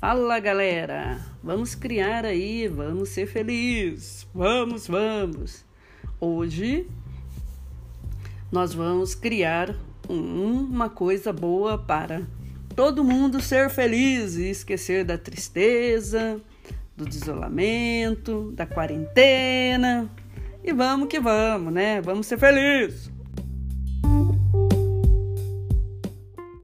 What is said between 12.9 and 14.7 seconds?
mundo ser feliz e